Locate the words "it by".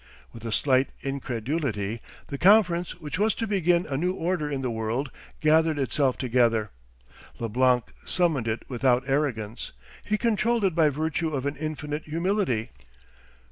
10.65-10.89